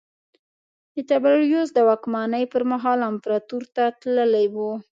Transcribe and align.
د 0.95 0.97
تبریوس 1.09 1.69
د 1.73 1.79
واکمنۍ 1.89 2.43
پرمهال 2.53 2.99
امپراتور 3.11 3.63
ته 3.75 3.83
تللی 4.01 4.47
و 4.53 4.55